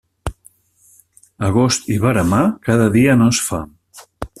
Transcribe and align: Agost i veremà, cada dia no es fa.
Agost 1.49 1.87
i 1.97 2.01
veremà, 2.07 2.43
cada 2.67 2.91
dia 2.99 3.19
no 3.23 3.33
es 3.37 3.47
fa. 3.51 3.65